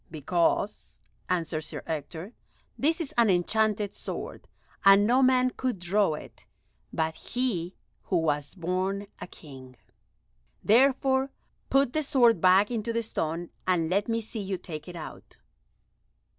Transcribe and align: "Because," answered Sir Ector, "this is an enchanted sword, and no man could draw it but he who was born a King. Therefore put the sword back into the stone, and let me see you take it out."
"Because," 0.09 0.99
answered 1.29 1.61
Sir 1.61 1.83
Ector, 1.85 2.33
"this 2.75 2.99
is 2.99 3.13
an 3.19 3.29
enchanted 3.29 3.93
sword, 3.93 4.47
and 4.83 5.05
no 5.05 5.21
man 5.21 5.51
could 5.51 5.77
draw 5.77 6.15
it 6.15 6.47
but 6.91 7.13
he 7.13 7.75
who 8.05 8.17
was 8.17 8.55
born 8.55 9.05
a 9.19 9.27
King. 9.27 9.75
Therefore 10.63 11.29
put 11.69 11.93
the 11.93 12.01
sword 12.01 12.41
back 12.41 12.71
into 12.71 12.91
the 12.91 13.03
stone, 13.03 13.51
and 13.67 13.91
let 13.91 14.07
me 14.07 14.21
see 14.21 14.41
you 14.41 14.57
take 14.57 14.87
it 14.87 14.95
out." 14.95 15.37